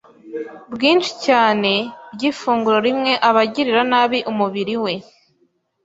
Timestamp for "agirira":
3.45-3.81